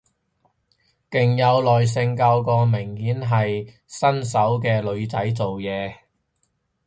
[1.11, 5.95] 勁有耐性教個明顯係新手嘅女仔做嘢